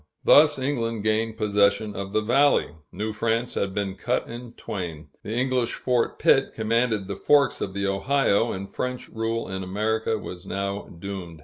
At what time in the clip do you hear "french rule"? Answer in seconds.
8.67-9.47